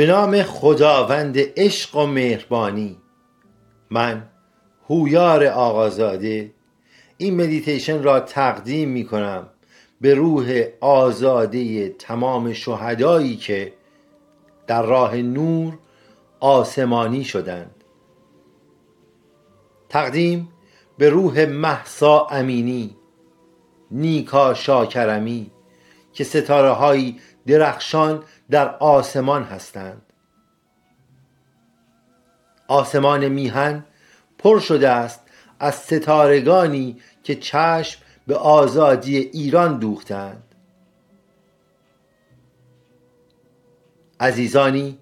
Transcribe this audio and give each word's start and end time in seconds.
به 0.00 0.06
نام 0.06 0.42
خداوند 0.42 1.36
عشق 1.56 1.96
و 1.96 2.06
مهربانی. 2.06 2.96
من 3.90 4.28
هویار 4.88 5.44
آقازاده. 5.44 6.52
این 7.16 7.36
مدیتیشن 7.36 8.02
را 8.02 8.20
تقدیم 8.20 8.88
می 8.88 9.04
کنم 9.04 9.50
به 10.00 10.14
روح 10.14 10.64
آزاده 10.80 11.88
تمام 11.88 12.52
شهدایی 12.52 13.36
که 13.36 13.72
در 14.66 14.82
راه 14.82 15.16
نور 15.16 15.78
آسمانی 16.40 17.24
شدند. 17.24 17.84
تقدیم 19.88 20.48
به 20.98 21.10
روح 21.10 21.44
محسا 21.44 22.26
امینی 22.26 22.96
نیکا 23.90 24.54
شاکرمی 24.54 25.50
که 26.12 26.24
ستاره 26.24 26.70
هایی 26.70 27.20
درخشان 27.46 28.22
در 28.50 28.76
آسمان 28.76 29.42
هستند. 29.42 30.02
آسمان 32.68 33.28
میهن 33.28 33.84
پر 34.38 34.58
شده 34.58 34.88
است 34.88 35.20
از 35.60 35.74
ستارگانی 35.74 36.96
که 37.22 37.34
چشم 37.34 38.00
به 38.26 38.36
آزادی 38.36 39.16
ایران 39.16 39.78
دوختند. 39.78 40.42
عزیزانی 44.20 44.98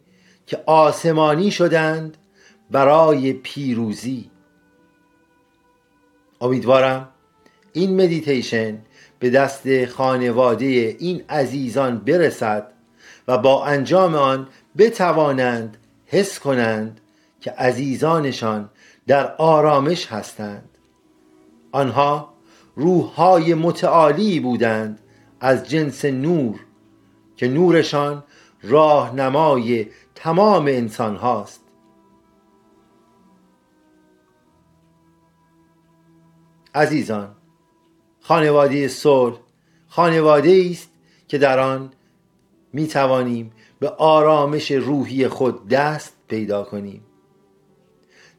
که 0.47 0.63
آسمانی 0.67 1.51
شدند 1.51 2.17
برای 2.71 3.33
پیروزی. 3.33 4.31
امیدوارم 6.41 7.09
این 7.73 8.03
مدیتیشن 8.03 8.79
به 9.19 9.31
دست 9.31 9.85
خانواده 9.85 10.67
این 10.99 11.25
عزیزان 11.29 11.99
برسد 11.99 12.73
و 13.29 13.39
با 13.39 13.65
انجام 13.67 14.15
آن 14.15 14.49
بتوانند 14.79 15.77
حس 16.07 16.39
کنند 16.39 17.01
که 17.41 17.51
عزیزانشان 17.51 18.71
در 19.07 19.35
آرامش 19.37 20.07
هستند. 20.07 20.69
آنها 21.73 22.35
روحهای 22.77 23.55
متعالی 23.55 24.41
بودند 24.41 25.01
از 25.41 25.69
جنس 25.69 26.05
نور 26.05 26.61
که 27.37 27.49
نورشان 27.49 28.25
راهنمای 28.63 29.87
تمام 30.15 30.67
انسان 30.67 31.17
هاست 31.17 31.65
عزیزان 36.75 37.35
خانواده 38.21 38.89
صلح 38.89 39.37
خانواده 39.89 40.69
است 40.71 40.91
که 41.29 41.39
در 41.39 41.59
آن 41.59 41.93
می 42.73 42.87
توانیم 42.87 43.53
به 43.81 43.89
آرامش 43.89 44.71
روحی 44.71 45.29
خود 45.29 45.69
دست 45.69 46.17
پیدا 46.29 46.63
کنیم. 46.63 47.03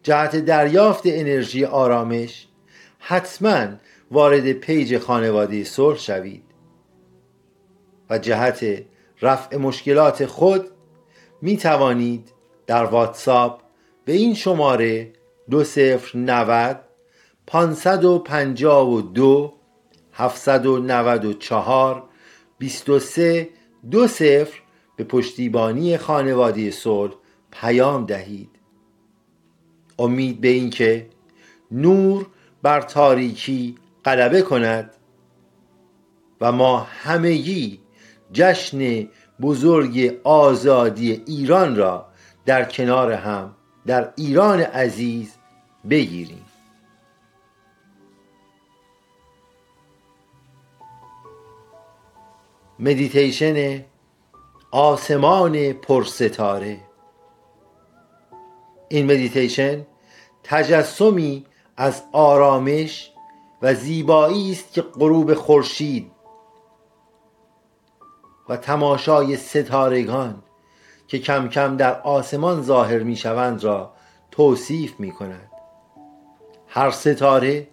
جهت 0.04 0.36
دریافت 0.36 1.04
انرژی 1.06 1.66
آرامش 1.66 2.48
حتما 3.00 3.68
وارد 4.12 4.52
پیج 4.52 4.98
خانواده 4.98 5.64
صلح 5.64 5.98
شوید 5.98 6.44
و 8.10 8.18
جهت 8.18 8.66
رفع 9.22 9.58
مشکلات 9.58 10.26
خود 10.26 10.68
می 11.42 11.58
توانید 11.58 12.32
در 12.68 12.86
واتساپ 12.86 13.62
به 14.06 14.14
این 14.14 14.34
شماره 14.34 15.14
دو 15.50 15.64
صفر 15.64 16.18
نود 16.18 16.80
پانصد 17.48 18.06
و 18.06 18.20
پنجاه 18.20 18.90
و 18.90 19.02
دو 19.02 19.54
هفتصد 20.14 20.66
و 20.66 20.80
نود 20.80 21.26
و 21.26 21.34
چهار 21.34 22.04
بیست 22.58 22.90
و 22.90 23.00
سه 23.00 23.50
دو 23.92 24.08
صفر 24.08 24.60
به 24.96 25.04
پشتیبانی 25.04 25.98
خانواده 25.98 26.72
صلح 26.72 27.14
پیام 27.52 28.06
دهید. 28.06 28.50
امید 30.00 30.42
به 30.42 30.48
اینکه 30.48 31.10
نور 31.72 32.28
بر 32.64 32.82
تاریکی 32.82 33.76
غلبه 34.06 34.42
کند 34.42 34.94
و 36.42 36.52
ما 36.52 36.80
همگی 36.80 37.80
جشن 38.34 39.08
بزرگ 39.42 40.20
آزادی 40.24 41.24
ایران 41.26 41.76
را 41.76 42.06
در 42.46 42.66
کنار 42.66 43.12
هم 43.12 43.56
در 43.86 44.14
ایران 44.16 44.60
عزیز 44.60 45.34
بگیریم. 45.90 46.46
مدیتیشن 52.82 53.86
آسمان 54.72 55.74
پرستاره. 55.74 56.78
این 58.90 59.06
مدیتیشن 59.06 59.86
تجسمی 60.44 61.46
از 61.78 62.04
آرامش 62.12 63.12
و 63.62 63.74
زیبایی 63.74 64.52
است 64.52 64.74
که 64.74 64.82
غروب 64.82 65.34
خورشید 65.34 66.12
و 68.50 68.58
تماشای 68.58 69.38
ستارگان 69.38 70.44
که 71.08 71.20
کم 71.20 71.50
کم 71.50 71.78
در 71.78 72.02
آسمان 72.02 72.64
ظاهر 72.64 73.00
می 73.00 73.16
شوند 73.16 73.64
را 73.64 73.94
توصیف 74.32 75.00
می 75.00 75.12
کند. 75.12 75.52
هر 76.68 76.92
ستاره 76.92 77.68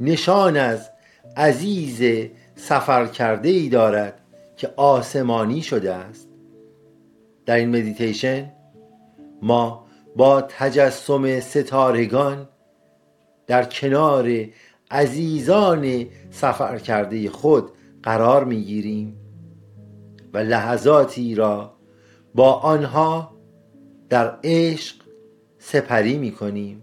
نشان 0.00 0.56
از 0.56 0.90
عزیز 1.36 2.28
سفر 2.56 3.06
کرده 3.06 3.48
ای 3.48 3.68
دارد 3.68 4.23
که 4.56 4.72
آسمانی 4.76 5.62
شده 5.62 5.94
است. 5.94 6.28
در 7.46 7.56
این 7.56 7.68
مدیتیشن 7.68 8.52
ما 9.42 9.86
با 10.16 10.42
تجسم 10.42 11.40
ستارگان 11.40 12.48
در 13.46 13.64
کنار 13.64 14.46
عزیزان 14.90 16.06
سفر 16.30 16.78
کرده 16.78 17.30
خود 17.30 17.70
قرار 18.02 18.44
می‌گیریم 18.44 19.16
و 20.32 20.38
لحظاتی 20.38 21.34
را 21.34 21.74
با 22.34 22.52
آنها 22.52 23.34
در 24.08 24.38
عشق 24.44 24.96
سپری 25.58 26.18
می 26.18 26.32
کنیم 26.32 26.82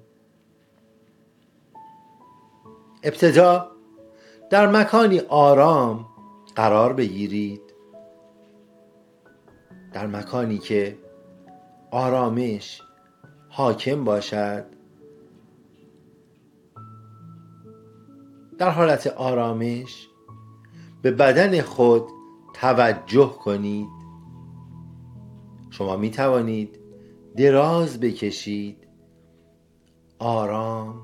ابتدا 3.04 3.72
در 4.50 4.68
مکانی 4.68 5.20
آرام 5.20 6.06
قرار 6.56 6.94
بگیرید 6.94 7.62
در 9.94 10.08
مکانی 10.08 10.58
که 10.58 10.98
آرامش 11.92 12.82
حاکم 13.50 14.04
باشد 14.04 14.66
در 18.58 18.70
حالت 18.70 19.08
آرامش 19.08 20.08
به 21.02 21.12
بدن 21.12 21.62
خود 21.62 22.04
توجه 22.54 23.34
کنید. 23.40 23.88
شما 25.70 25.98
می 25.98 26.12
توانید 26.12 26.80
دراز 27.38 28.00
بکشید 28.00 28.88
آرام 30.20 31.02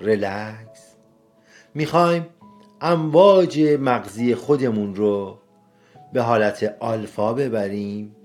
ریلکس. 0.00 0.96
می‌خوایم 1.74 2.26
امواج 2.84 3.60
مغزی 3.80 4.34
خودمون 4.34 4.94
رو 4.94 5.38
به 6.12 6.22
حالت 6.22 6.76
آلفا 6.80 7.32
ببریم 7.32 8.16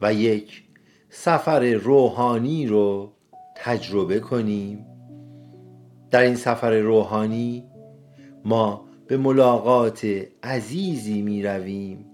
و 0.00 0.14
یک 0.14 0.62
سفر 1.08 1.72
روحانی 1.72 2.66
رو 2.66 3.12
تجربه 3.56 4.20
کنیم. 4.20 4.86
در 6.10 6.20
این 6.20 6.36
سفر 6.36 6.78
روحانی 6.78 7.64
ما 8.44 8.88
به 9.06 9.16
ملاقات 9.16 10.06
عزیزی 10.42 11.22
می 11.22 11.42
رویم 11.42 12.04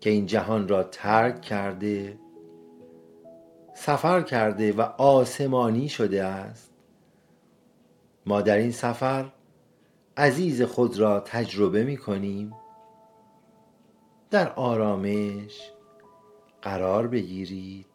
که 0.00 0.10
این 0.10 0.26
جهان 0.26 0.68
را 0.68 0.82
ترک 0.82 1.40
کرده 1.40 2.18
سفر 3.74 4.22
کرده 4.22 4.72
و 4.72 4.80
آسمانی 4.98 5.88
شده 5.88 6.24
است. 6.24 6.70
ما 8.26 8.40
در 8.40 8.56
این 8.56 8.72
سفر 8.72 9.24
عزیز 10.18 10.62
خود 10.62 10.98
را 10.98 11.20
تجربه 11.20 11.84
می 11.84 11.96
کنیم. 11.96 12.52
در 14.30 14.52
آرامش 14.52 15.72
قرار 16.62 17.06
بگیرید. 17.06 17.86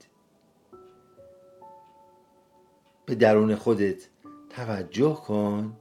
به 3.06 3.16
درون 3.16 3.56
خودت 3.56 4.08
توجه 4.50 5.14
کن. 5.14 5.78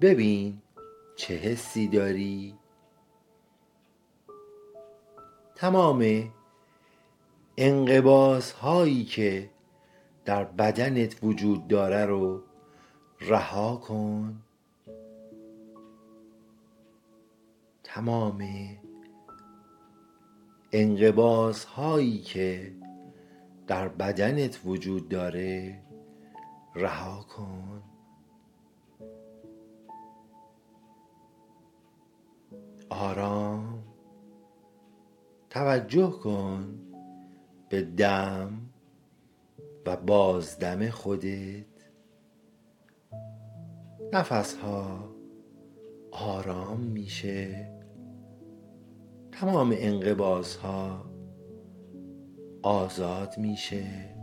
ببین 0.00 0.62
چه 1.16 1.34
حسی 1.34 1.88
داری. 1.88 2.54
تمام 5.54 6.30
انقباس 7.56 8.52
هایی 8.52 9.04
که 9.04 9.50
در 10.24 10.44
بدنت 10.44 11.16
وجود 11.22 11.68
داره 11.68 12.06
رو 12.06 12.42
رها 13.20 13.76
کن. 13.76 14.42
تمام 17.98 18.42
انقباز 20.72 21.64
هایی 21.64 22.18
که 22.18 22.72
در 23.66 23.88
بدنت 23.88 24.60
وجود 24.64 25.08
داره 25.08 25.82
رها 26.74 27.22
کن. 27.22 27.82
آرام. 32.90 33.84
توجه 35.50 36.10
کن 36.10 36.78
به 37.68 37.82
دم 37.82 38.70
و 39.86 39.96
بازدم 39.96 40.90
خودت. 40.90 41.64
نفس 44.12 44.56
ها 44.56 45.08
آرام 46.10 46.80
میشه. 46.80 47.77
تمام 49.40 49.74
انقباز 49.76 50.56
ها 50.56 51.04
آزاد 52.62 53.38
میشه. 53.38 54.14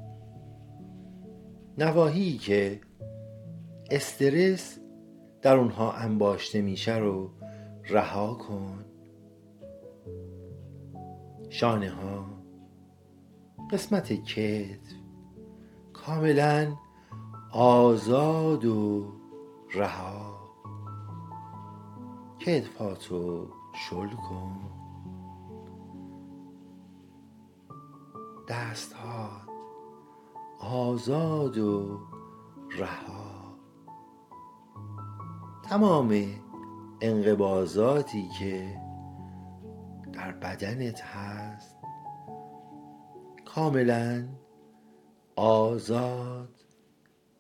نواحی 1.78 2.38
که 2.38 2.82
استرس 3.92 4.80
در 5.42 5.56
اونها 5.58 5.92
انباشته 5.92 6.62
میشه 6.62 6.98
رو 6.98 7.30
رها 7.90 8.34
کن. 8.34 8.86
شانه 11.50 11.90
ها 11.90 12.26
قسمت 13.72 14.14
کتف 14.14 14.94
کاملا 15.94 16.76
آزاد 17.52 18.66
و 18.66 19.12
رها. 19.74 20.36
کتفاتو 22.40 23.48
شل 23.90 24.10
کن. 24.10 24.75
دستهات 28.48 29.42
آزاد 30.60 31.58
و 31.58 32.00
رها. 32.78 33.56
تمام 35.64 36.14
انقباضاتی 37.02 38.30
که 38.40 38.82
در 40.14 40.32
بدنت 40.32 41.02
هست 41.02 41.76
کاملا 43.46 44.28
آزاد 45.36 46.66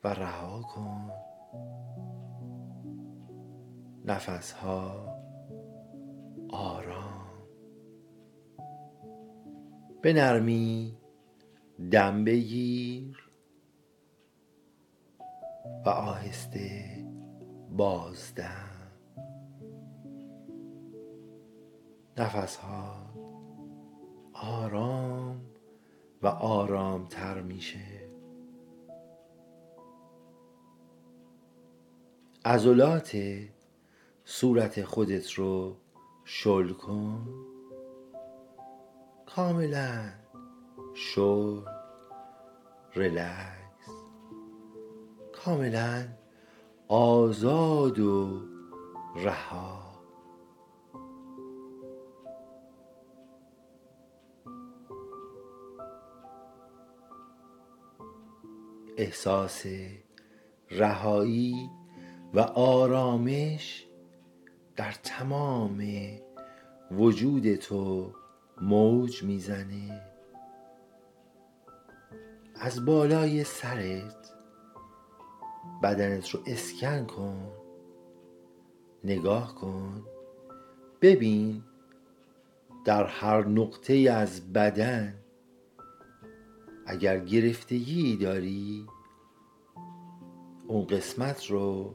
و 0.04 0.08
رها 0.08 0.62
کن. 0.62 1.12
نفس 4.06 4.52
ها 4.52 5.16
آرام. 6.50 7.25
به 10.06 10.14
نرمی 10.14 10.98
دم 11.92 12.24
بگیر. 12.24 13.30
و 15.86 15.90
آهسته 15.90 17.06
بازدم. 17.72 18.92
نفس 22.18 22.56
ها 22.56 22.96
آرام 24.34 25.42
و 26.22 26.28
آرامتر 26.28 27.42
میشه. 27.42 28.10
عضلات 32.46 33.18
صورت 34.26 34.84
خودت 34.84 35.32
رو 35.32 35.76
شل 36.26 36.74
کن. 36.74 37.55
کاملا. 39.26 40.10
شل 40.94 41.62
ریلکس. 42.96 43.90
کاملا 45.34 46.08
آزاد 46.88 48.00
و 48.00 48.42
رها. 49.16 49.86
احساس 58.98 59.66
رهایی 60.72 61.70
و 62.34 62.40
آرامش 62.40 63.88
در 64.76 64.92
تمام 65.04 65.82
وجود 66.92 67.56
تو 67.56 68.14
موج 68.62 69.24
می‌زنه. 69.24 70.02
از 72.56 72.86
بالای 72.86 73.44
سرت 73.44 74.34
بدنت 75.84 76.30
رو 76.30 76.40
اسکن 76.46 77.06
کن. 77.06 77.52
نگاه 79.04 79.56
کن. 79.56 80.04
ببین 81.02 81.64
در 82.86 83.06
هر 83.06 83.48
نقطه 83.48 83.94
از 83.94 84.54
بدن 84.54 85.16
اگر 86.86 87.20
گرفتگی 87.20 88.18
داری 88.18 88.88
اون 90.68 90.88
قسمت 90.88 91.46
رو 91.46 91.94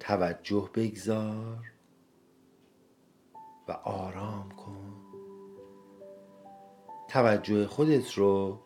توجه 0.00 0.70
بگذار 0.74 1.72
و 3.68 3.72
آرام 3.72 4.48
کن. 4.50 4.75
توجه 7.16 7.66
خودت 7.66 8.12
رو 8.12 8.60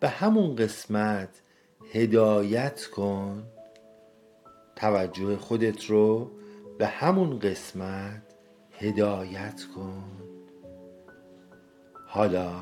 به 0.00 0.08
همون 0.08 0.56
قسمت 0.56 1.42
هدایت 1.92 2.86
کن. 2.86 3.46
توجه 4.76 5.36
خودت 5.36 5.84
رو 5.84 6.30
به 6.78 6.86
همون 6.86 7.38
قسمت 7.38 8.34
هدایت 8.72 9.62
کن. 9.74 10.10
حالا 12.06 12.52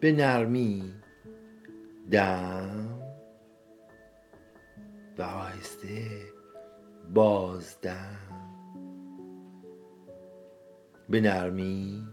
به 0.00 0.12
نرمی 0.12 0.94
دم 2.10 3.02
و 5.18 5.22
آهسته 5.22 6.10
بازدم. 7.14 8.18
به 11.08 11.20
نرمی 11.20 12.09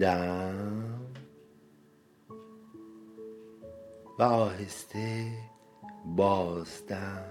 دم 0.00 1.00
و 4.18 4.22
آهسته 4.22 5.32
بازدم. 6.16 7.24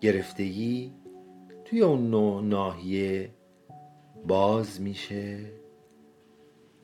گرفتگی 0.00 0.94
توی 1.64 1.82
اون 1.82 2.10
نوع 2.10 2.42
ناحیه 2.42 3.34
باز 4.26 4.80
میشه. 4.80 5.52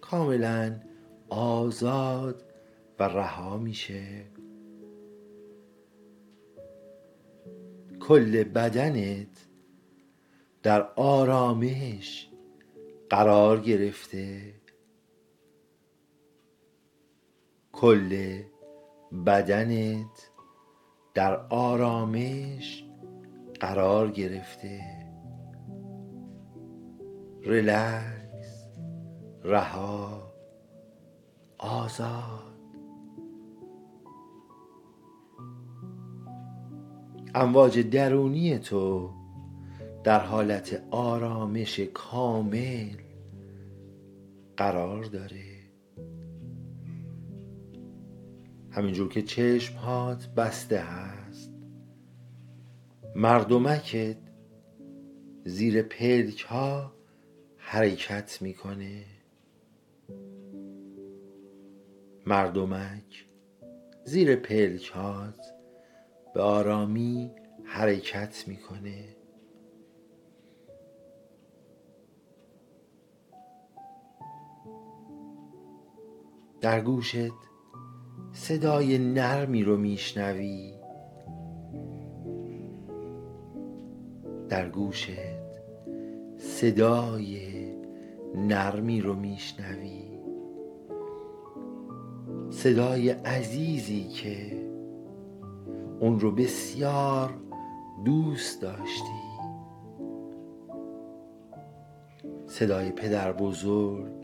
کاملا 0.00 0.80
آزاد 1.28 2.44
و 2.98 3.02
رها 3.02 3.56
میشه. 3.56 4.24
کل 8.00 8.44
بدنت 8.44 9.46
در 10.62 10.82
آرامش 10.96 12.31
قرار 13.12 13.60
گرفته. 13.60 14.54
کل 17.72 18.38
بدنت 19.26 20.30
در 21.14 21.46
آرامش 21.46 22.84
قرار 23.60 24.10
گرفته. 24.10 24.80
ریلکس 27.42 28.68
رها. 29.44 30.32
آزاد. 31.58 32.58
امواج 37.34 37.80
درونی 37.90 38.58
تو 38.58 39.21
در 40.04 40.20
حالت 40.20 40.82
آرامش 40.90 41.80
کامل 41.80 42.96
قرار 44.56 45.04
داره. 45.04 45.44
همینجور 48.70 49.08
که 49.08 49.22
چشمهات 49.22 50.28
بسته 50.34 50.78
هست 50.78 51.52
مردمکت 53.16 54.16
زیر 55.44 55.82
پلک 55.82 56.40
ها 56.40 56.92
حرکت 57.56 58.42
می‌کنه. 58.42 59.04
مردمک 62.26 63.26
زیر 64.04 64.36
پلک 64.36 64.88
هات 64.88 65.46
به 66.34 66.42
آرامی 66.42 67.30
حرکت 67.64 68.44
می‌کنه. 68.48 69.21
در 76.62 76.80
گوشت 76.80 77.32
صدای 78.32 78.98
نرمی 78.98 79.62
رو 79.62 79.76
میشنوی. 79.76 80.74
در 84.48 84.68
گوشت 84.68 85.10
صدای 86.36 87.38
نرمی 88.34 89.00
رو 89.00 89.14
میشنوی. 89.14 90.02
صدای 92.50 93.10
عزیزی 93.10 94.08
که 94.08 94.66
اون 96.00 96.20
رو 96.20 96.30
بسیار 96.30 97.34
دوست 98.04 98.62
داشتی. 98.62 99.22
صدای 102.46 102.90
پدر 102.90 103.32
بزرگ 103.32 104.21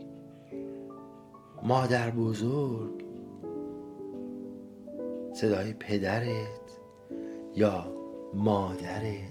مادر 1.63 2.09
بزرگ 2.09 3.05
صدای 5.33 5.73
پدرت 5.73 6.79
یا 7.55 7.85
مادرت. 8.33 9.29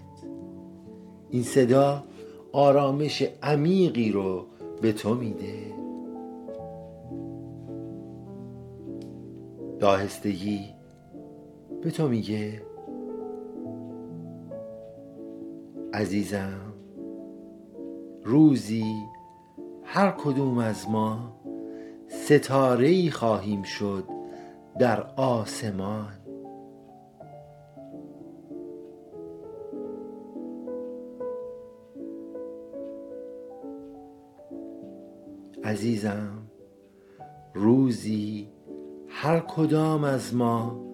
این 1.31 1.43
صدا 1.43 2.05
آرامش 2.53 3.23
عمیقی 3.43 4.13
رو 4.13 4.47
به 4.83 4.93
تو 4.93 5.15
میده. 5.15 5.75
داهستگی 9.79 10.61
به 11.83 11.91
تو 11.91 12.09
میگه. 12.09 12.63
عزیزم 15.95 16.73
روزی 18.25 18.85
هر 19.85 20.11
کدوم 20.11 20.59
از 20.59 20.89
ما 20.91 21.38
ستاره 22.09 22.89
ای 22.89 23.11
خواهیم 23.11 23.63
شد 23.63 24.05
در 24.79 25.03
آسمان. 25.17 26.13
عزیزم 35.65 36.39
روزی 37.55 38.49
هر 39.09 39.41
کدام 39.41 40.05
از 40.05 40.35
ما 40.35 40.85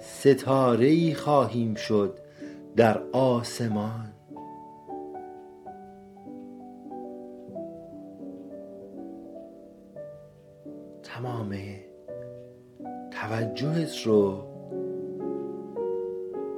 ستاره 0.00 0.86
ای 0.86 1.14
خواهیم 1.14 1.74
شد 1.74 2.18
در 2.76 3.02
آسمان. 3.12 4.12
توجهت 13.32 14.06
رو 14.06 14.42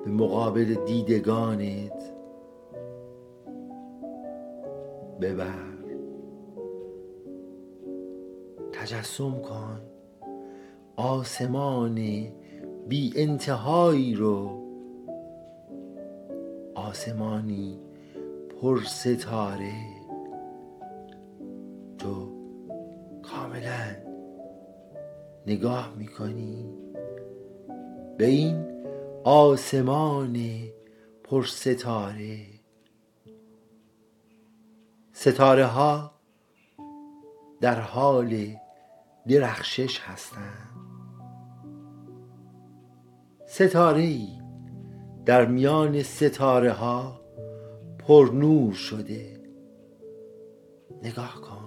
به 0.05 0.11
مقابل 0.11 0.75
دیدگانت 0.87 2.13
ببر. 5.21 5.75
تجسم 8.73 9.41
کن. 9.41 9.81
آسمان 10.97 11.95
بی 12.89 13.13
انتهایی 13.17 14.15
رو 14.15 14.63
آسمانی 16.75 17.81
پر 18.61 18.81
ستاره 18.81 19.94
نگاه 25.47 25.95
می‌کنی؟ 25.97 26.75
به 28.19 28.27
این 28.27 28.65
آسمان 29.25 30.39
پر 31.25 31.45
ستاره 31.45 32.47
ستاره 35.13 35.65
ها 35.65 36.11
در 37.61 37.81
حال 37.81 38.57
درخشش 39.29 40.01
هستند. 40.01 40.71
ستاره 43.47 44.03
ای 44.03 44.29
در 45.25 45.47
میان 45.47 46.03
ستاره 46.03 46.73
ها 46.73 47.21
پر 47.99 48.31
نور 48.35 48.73
شده. 48.73 49.41
نگاه 51.03 51.35
کن. 51.41 51.64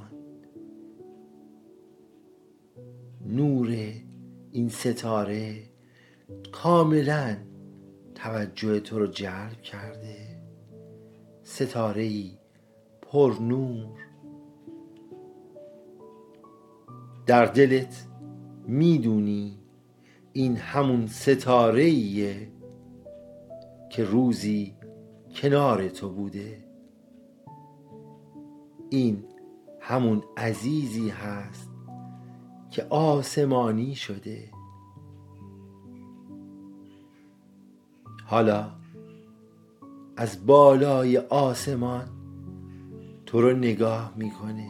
نور 3.28 3.70
این 4.52 4.70
ستاره 4.70 5.64
کاملا 6.52 7.38
توجه 8.16 8.80
تو 8.80 9.00
رو 9.00 9.08
جلب 9.08 9.62
کرده. 9.62 10.42
ستاره 11.44 12.04
ای 12.04 12.32
پر 13.02 13.36
نور. 13.42 13.98
در 17.26 17.46
دلت 17.46 18.08
می‌دونی 18.68 19.58
این 20.34 20.58
همون 20.58 21.08
ستاره 21.08 21.84
ایه 21.84 22.52
که 23.90 24.04
روزی 24.04 24.76
کنار 25.36 25.90
تو 25.90 26.10
بوده. 26.10 26.64
این 28.90 29.24
همون 29.80 30.24
عزیزی 30.38 31.10
هست 31.10 31.67
که 32.78 32.84
آسمانی 32.90 33.96
شده. 33.96 34.52
حالا 38.26 38.72
از 40.18 40.46
بالای 40.46 41.18
آسمان 41.18 42.10
تو 43.26 43.42
رو 43.42 43.54
نگاه 43.54 44.14
می‌کنه. 44.16 44.70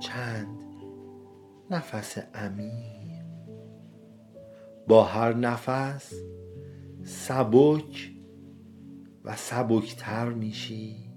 چند 0.00 0.58
نفس 1.70 2.18
عمیق 2.18 3.24
با 4.88 5.04
هر 5.04 5.34
نفس 5.34 6.14
سبک 7.02 8.10
و 9.24 9.36
سبکتر 9.36 10.28
میشی. 10.28 11.07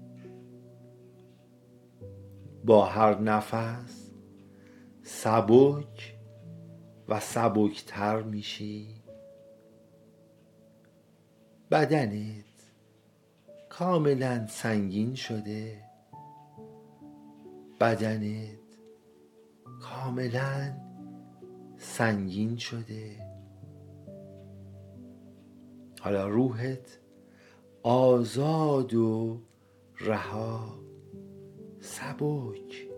با 2.64 2.84
هر 2.84 3.18
نفس 3.18 4.12
سبک 5.02 6.14
و 7.08 7.20
سبکتر 7.20 8.22
میشی. 8.22 9.02
بدنت 11.70 12.44
کاملا 13.68 14.46
سنگین 14.46 15.14
شده. 15.14 15.82
بدنت 17.80 18.58
کاملا 19.80 20.72
سنگین 21.78 22.56
شده. 22.56 23.26
حالا 26.00 26.28
روحت 26.28 26.98
آزاد 27.82 28.94
و 28.94 29.42
رها. 30.00 30.81
سبک 32.02 32.88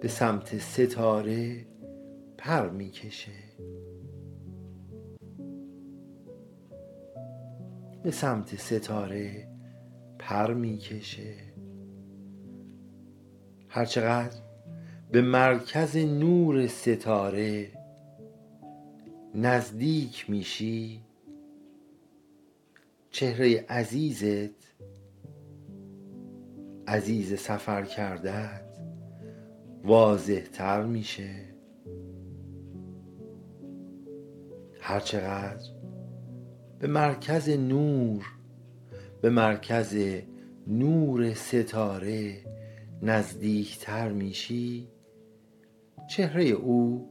به 0.00 0.08
سمت 0.08 0.58
ستاره 0.58 1.66
پر 2.38 2.70
می‌کشه. 2.70 3.32
به 8.02 8.10
سمت 8.10 8.56
ستاره 8.56 9.48
پر 10.18 10.54
می‌کشه. 10.54 11.34
هرچقدر 13.68 14.40
به 15.12 15.22
مرکز 15.22 15.96
نور 15.96 16.66
ستاره 16.66 17.68
نزدیک 19.34 20.30
میشی 20.30 21.00
چهره 23.10 23.66
عزیزت 23.68 24.59
عزیز 26.90 27.34
سفر 27.34 27.82
کردت 27.82 28.64
واضح 29.84 30.40
تر 30.40 30.82
میشه 30.82 31.30
هرچقدر 34.80 35.70
به 36.78 36.86
مرکز 36.88 37.48
نور 37.48 38.26
به 39.22 39.30
مرکز 39.30 40.20
نور 40.66 41.34
ستاره 41.34 42.44
نزدیکتر 43.02 44.08
میشی 44.08 44.88
چهره 46.10 46.44
او 46.44 47.10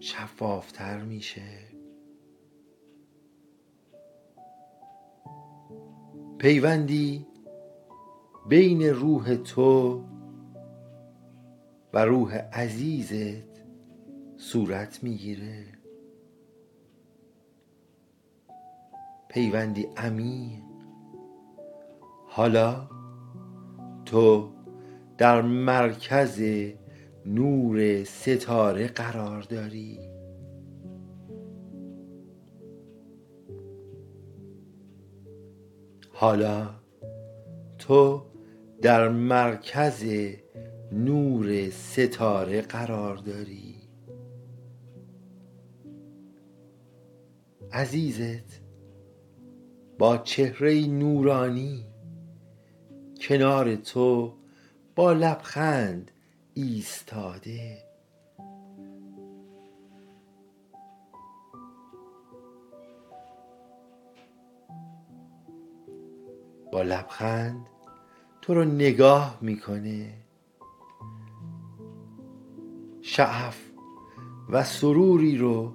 شفافتر 0.00 1.00
میشه. 1.00 1.58
پیوندی 6.38 7.26
بین 8.48 8.82
روح 8.82 9.34
تو 9.34 10.02
و 11.92 12.04
روح 12.04 12.34
عزیزت 12.34 13.52
صورت 14.36 15.04
می‌گیره. 15.04 15.64
پیوندی 19.28 19.86
عمیق 19.96 20.62
حالا 22.26 22.88
تو 24.04 24.48
در 25.18 25.42
مرکز 25.42 26.42
نور 27.26 28.04
ستاره 28.04 28.86
قرار 28.86 29.42
داری. 29.42 29.98
حالا 36.12 36.70
تو 37.78 38.31
در 38.82 39.08
مرکز 39.08 40.04
نور 40.92 41.70
ستاره 41.70 42.60
قرار 42.60 43.16
داری. 43.16 43.74
عزیزت 47.72 48.60
با 49.98 50.18
چهره 50.18 50.86
نورانی 50.86 51.84
کنار 53.20 53.76
تو 53.76 54.34
با 54.94 55.12
لبخند 55.12 56.10
ایستاده. 56.54 57.78
با 66.72 66.82
لبخند 66.82 67.71
تو 68.42 68.54
رو 68.54 68.64
نگاه 68.64 69.38
می‌کنه. 69.40 70.14
شعف 73.00 73.70
و 74.48 74.64
سروری 74.64 75.38
رو 75.38 75.74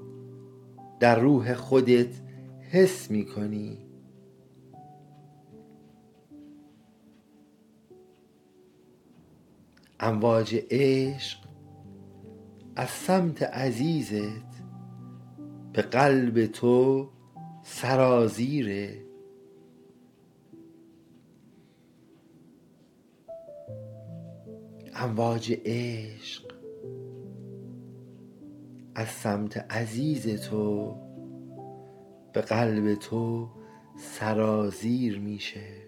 در 0.99 1.19
روح 1.19 1.53
خودت 1.53 2.21
حس 2.71 3.11
می‌کنی. 3.11 3.77
امواج 9.99 10.55
عشق 10.69 11.39
از 12.75 12.89
سمت 12.89 13.43
عزیزت 13.43 14.63
به 15.73 15.81
قلب 15.81 16.45
تو 16.45 17.09
سرازیره. 17.63 19.06
امواج 24.99 25.59
عشق 25.65 26.43
از 28.95 29.07
سمت 29.07 29.57
عزیز 29.57 30.49
تو 30.49 30.95
به 32.33 32.41
قلب 32.41 32.95
تو 32.95 33.49
سرازیر 33.97 35.19
میشه. 35.19 35.87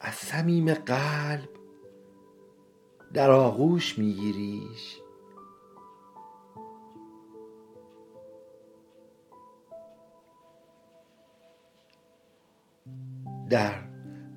از 0.00 0.14
صمیم 0.14 0.74
قلب 0.74 1.48
در 3.12 3.30
آغوش 3.30 3.98
میگیریش. 3.98 5.00
در 13.50 13.93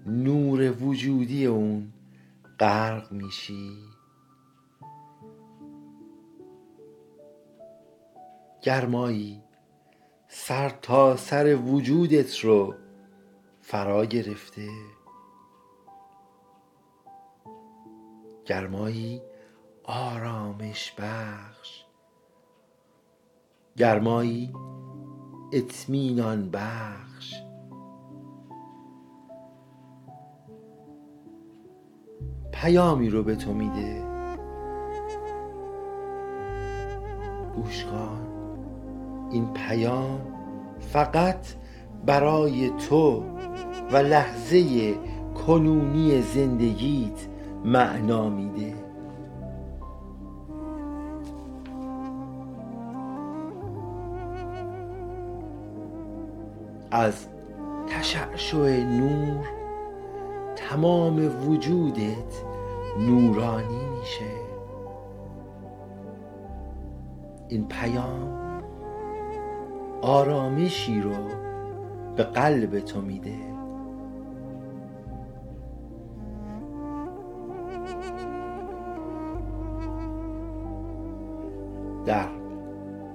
نور 0.07 0.83
وجودی 0.83 1.45
اون 1.45 1.93
غرق 2.59 3.11
میشی. 3.11 3.77
گرمایی 8.61 9.41
سر 10.27 10.69
تا 10.69 11.15
سر 11.15 11.55
وجودت 11.55 12.39
رو 12.39 12.75
فرا 13.61 14.05
گرفته. 14.05 14.69
گرمایی 18.45 19.21
آرامش 19.83 20.93
بخش. 20.97 21.83
گرمایی 23.77 24.53
اطمینان 25.53 26.49
بخش. 26.49 27.46
پیامی 32.61 33.09
رو 33.09 33.23
به 33.23 33.35
تو 33.35 33.53
میده. 33.53 34.03
گوش 37.55 37.85
کن 37.85 38.27
این 39.31 39.53
پیام 39.53 40.19
فقط 40.79 41.47
برای 42.05 42.69
تو 42.69 43.23
و 43.91 43.97
لحظه 43.97 44.93
کنونی 45.47 46.21
زندگیت 46.21 47.27
معنا 47.65 48.29
میده. 48.29 48.73
از 56.91 57.27
تشعشع 57.87 58.83
نور 58.83 59.45
تمام 60.55 61.47
وجودت 61.49 62.46
نورانی 62.99 63.85
میشه. 63.99 64.31
این 67.47 67.67
پیام 67.67 68.37
آرامشی 70.01 71.01
رو 71.01 71.15
به 72.15 72.23
قلب 72.23 72.79
تو 72.79 73.01
میده. 73.01 73.57
در 82.05 82.27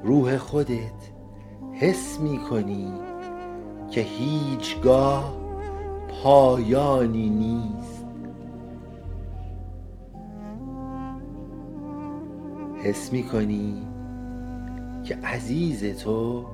روح 0.03 0.37
خودت 0.37 1.13
حس 1.73 2.21
می 2.21 2.39
کنی 2.39 2.93
که 3.91 4.01
هیچگاه 4.01 5.35
پایانی 6.23 7.31
نیست. 7.31 8.02
حس 12.83 13.13
می 13.13 13.23
کنی 13.23 13.83
که 15.05 15.17
عزیز 15.17 16.03
تو 16.05 16.47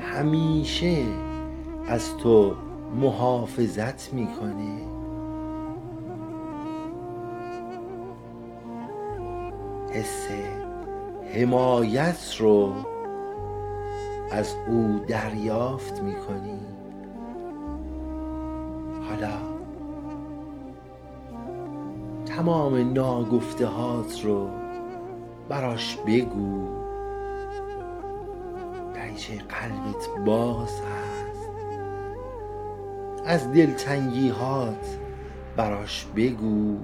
همیشه 0.00 0.96
از 1.86 2.16
تو 2.16 2.54
محافظت 3.00 4.14
می‌کنه؟ 4.14 4.80
حس 9.90 10.28
حمایت 11.34 12.36
رو 12.38 12.72
از 14.30 14.54
او 14.68 15.00
دریافت 15.08 16.02
می‌کنی؟ 16.02 16.60
حالا 19.08 19.38
تمام 22.26 22.92
ناگفته 22.92 23.66
هات 23.66 24.24
رو 24.24 24.61
براش 25.48 25.96
بگو. 26.06 26.68
دریچه 28.94 29.38
قلبت 29.38 30.24
باز 30.26 30.80
هست 30.80 31.48
از 33.26 33.52
دلتنگی 33.52 34.28
هات 34.28 34.98
براش 35.56 36.06
بگو. 36.16 36.78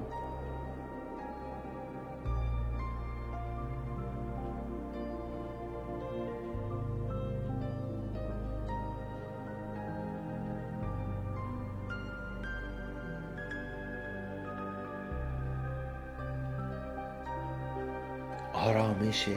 آرامش 18.68 19.28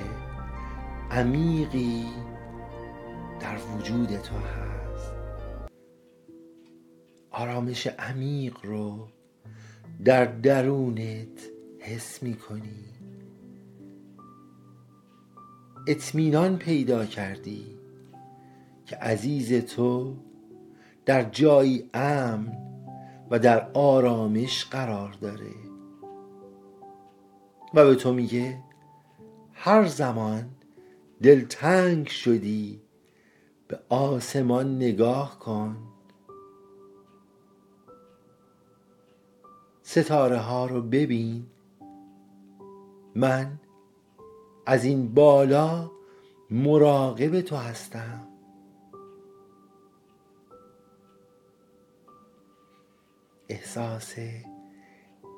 عمیقی 1.11 2.05
در 3.39 3.57
وجود 3.57 4.07
تو 4.07 4.35
هست. 4.35 5.11
آرامش 7.31 7.87
عمیق 7.87 8.57
رو 8.63 9.07
در 10.05 10.25
درونت 10.25 11.41
حس 11.79 12.23
می 12.23 12.33
کنی 12.33 12.85
اطمینان 15.87 16.57
پیدا 16.57 17.05
کردی 17.05 17.65
که 18.85 18.95
عزیز 18.95 19.65
تو 19.65 20.15
در 21.05 21.23
جایی 21.23 21.89
امن 21.93 22.57
و 23.29 23.39
در 23.39 23.71
آرامش 23.73 24.65
قرار 24.65 25.11
داره. 25.11 25.55
و 27.73 27.85
به 27.85 27.95
تو 27.95 28.13
میگه 28.13 28.70
هر 29.63 29.85
زمان 29.85 30.49
دلتنگ 31.21 32.07
شدی 32.07 32.81
به 33.67 33.79
آسمان 33.89 34.75
نگاه 34.75 35.39
کن. 35.39 35.77
ستاره 39.81 40.37
ها 40.37 40.65
رو 40.65 40.81
ببین. 40.81 41.45
من 43.15 43.59
از 44.65 44.83
این 44.85 45.13
بالا 45.13 45.91
مراقب 46.51 47.41
تو 47.41 47.55
هستم. 47.55 48.27
احساس 53.49 54.15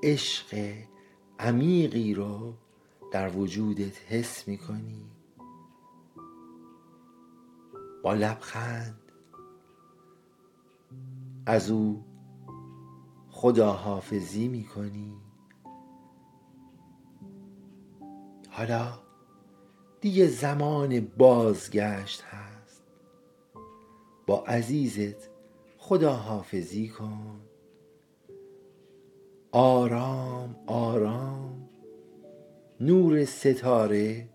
عشق 0.03 0.73
عمیقی 1.39 2.13
رو 2.13 2.53
در 3.13 3.30
وجودت 3.30 4.12
حس 4.12 4.47
می‌کنی؟ 4.47 5.06
با 8.04 8.13
لبخند؟ 8.13 9.12
از 11.45 11.71
او 11.71 12.06
خداحافظی 13.30 14.47
می‌کنی؟ 14.47 15.17
حالا 18.49 18.99
دیگه 20.02 20.28
زمان 20.28 20.99
بازگشت 20.99 22.21
هست. 22.21 22.84
با 24.28 24.43
عزیزت 24.43 25.30
خداحافظی 25.78 26.89
کن. 26.89 27.41
آرام 29.52 30.56
آرام. 30.67 31.62
نور 32.86 33.26
ستاره 33.26 34.30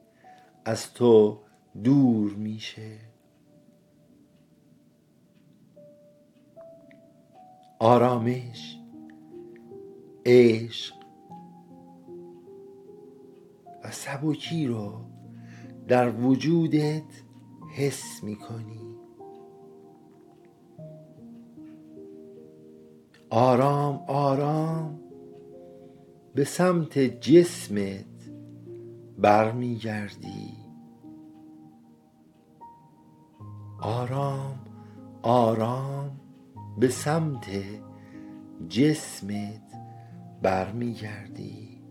از 0.65 0.95
تو 0.95 1.39
دور 1.85 2.35
میشه. 2.35 2.99
آرامش 7.79 8.79
عشق 10.27 10.95
و 13.85 13.91
سبکی 13.91 14.67
رو 14.67 14.93
در 15.89 16.11
وجودت 16.11 17.23
حس 17.77 18.23
می‌کنی. 18.23 18.97
آرام 23.31 24.05
آرام 24.07 25.01
به 26.35 26.45
سمت 26.45 26.99
جسمت 26.99 28.08
برمیگردی. 29.19 30.57
آرام 33.81 34.59
آرام 35.23 36.21
به 36.79 36.89
سمت 36.89 37.47
جسمت 38.69 39.73
برمیگردی. 40.43 41.83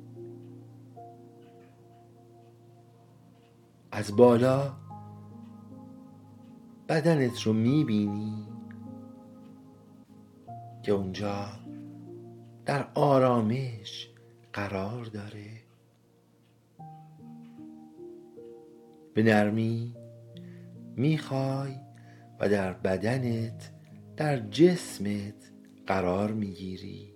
از 3.91 4.15
بالا 4.15 4.73
بدنت 6.89 7.41
رو 7.41 7.53
می‌بینی 7.53 8.47
که 10.83 10.91
اونجا 10.91 11.45
در 12.65 12.87
آرامش 12.95 14.09
قرار 14.53 15.05
داره. 15.05 15.66
به 19.17 19.23
نرمی 19.23 19.95
می‌خوای 20.95 21.75
و 22.39 22.49
در 22.49 22.73
بدنت 22.73 23.71
در 24.17 24.39
جسمت 24.39 25.51
قرار 25.87 26.31
می‌گیری. 26.31 27.15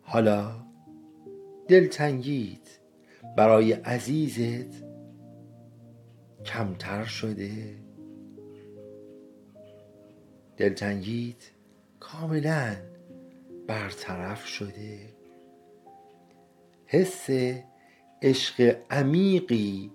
حالا 0.00 0.66
دلتنگیت 1.68 2.80
برای 3.36 3.72
عزیزت 3.72 4.84
کمتر 6.44 7.04
شده. 7.04 7.76
دلتنگیت 10.56 11.50
کاملا 12.00 12.76
برطرف 13.66 14.46
شده. 14.46 14.98
حس 16.86 17.30
عشق 18.22 18.76
عمیقی 18.90 19.90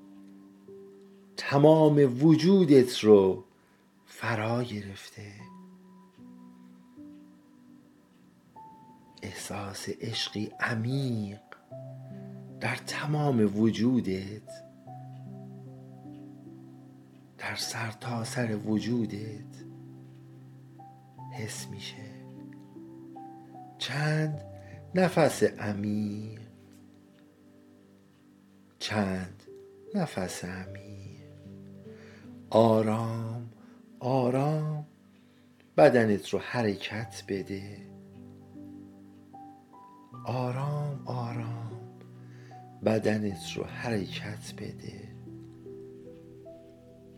تمام 1.38 2.24
وجودت 2.24 3.00
رو 3.00 3.44
فرا 4.06 4.63
گرفته. 4.63 5.32
احساس 9.22 9.90
عشقی 9.90 10.52
عمیق 10.60 11.40
در 12.60 12.76
تمام 12.76 13.60
وجودت 13.60 14.52
در 17.38 17.56
سرتاسر 17.56 18.48
سر 18.48 18.56
وجودت 18.56 19.66
حس 21.34 21.68
میشه. 21.68 22.18
چند 23.78 24.42
نفس 24.96 25.44
عمیق 25.44 26.47
چند 28.80 29.44
نفس 29.96 30.46
عمیق 30.46 31.32
آرام 32.50 33.50
آرام 34.00 34.86
بدنت 35.78 36.30
رو 36.30 36.40
حرکت 36.40 37.24
بده. 37.28 37.88
آرام 40.26 41.02
آرام 41.06 41.82
بدنت 42.86 43.54
رو 43.56 43.63
حرکت 43.63 44.54
بده. 44.58 45.16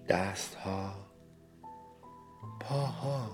دست 0.10 0.56
ها 0.56 0.94
پاها. 2.60 3.30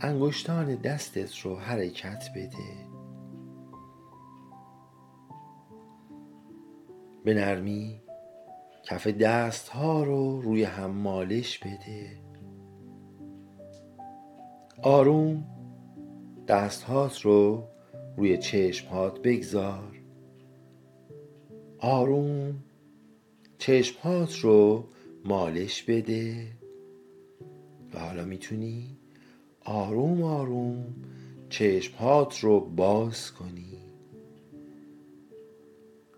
انگشتان 0.00 0.74
دستت 0.74 1.38
رو 1.38 1.56
حرکت 1.56 2.24
بده. 2.36 2.89
به 7.24 7.34
نرمی 7.34 8.02
کف 8.82 9.06
دست 9.06 9.68
ها 9.68 10.02
رو 10.02 10.40
روی 10.40 10.64
هم 10.64 10.90
مالش 10.90 11.58
بده. 11.58 12.20
آروم 14.82 15.44
دست 16.48 16.82
هات 16.82 17.20
رو 17.20 17.68
روی 18.16 18.38
چشم 18.38 18.88
هات 18.88 19.22
بگذار. 19.22 20.00
آروم 21.78 22.54
چشم 23.58 24.00
هات 24.02 24.36
رو 24.36 24.88
مالش 25.24 25.82
بده. 25.82 26.46
و 27.94 27.98
حالا 27.98 28.24
می‌تونی 28.24 28.98
آروم 29.64 30.22
آروم 30.22 30.94
چشم 31.48 31.96
هات 31.96 32.38
رو 32.38 32.60
باز 32.60 33.32
کنی. 33.32 33.89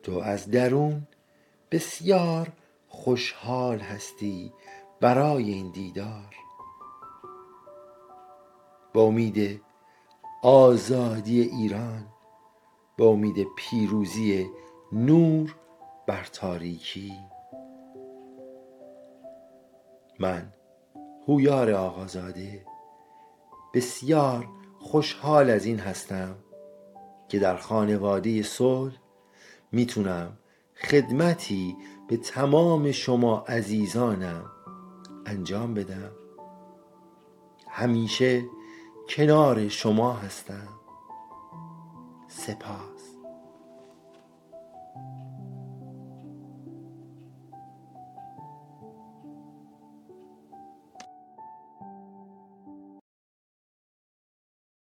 تو 0.03 0.19
از 0.19 0.51
درون 0.51 1.07
بسیار 1.71 2.53
خوشحال 2.88 3.79
هستی 3.79 4.53
برای 5.01 5.51
این 5.51 5.71
دیدار. 5.71 6.37
با 8.95 9.03
امید 9.03 9.61
آزادی 10.43 11.41
ایران 11.41 12.07
با 12.99 13.07
امید 13.07 13.47
پیروزی 13.57 14.51
نور 14.93 15.57
بر 16.07 16.25
تاریکی. 16.25 17.12
من 20.19 20.53
هویار 21.29 21.73
آقازاده 21.73 22.67
بسیار 23.75 24.49
خوشحال 24.79 25.51
از 25.51 25.65
این 25.65 25.79
هستم 25.79 26.37
که 27.29 27.38
در 27.38 27.57
خانواده 27.57 28.43
صلح 28.43 28.95
می‌تونم 29.72 30.38
خدمتی 30.76 31.76
به 32.08 32.16
تمام 32.16 32.92
شما 32.92 33.38
عزیزانم 33.38 34.44
انجام 35.26 35.74
بدم. 35.74 36.11
همیشه 37.68 38.44
کنار 39.08 39.68
شما 39.68 40.12
هستم. 40.12 40.68
سپاس. 42.28 42.91